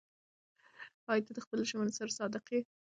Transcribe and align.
ایا 1.11 1.23
ته 1.25 1.31
د 1.35 1.39
خپلو 1.45 1.63
ژمنو 1.69 1.95
سره 1.97 2.15
صادق 2.19 2.45
یې؟ 2.53 2.59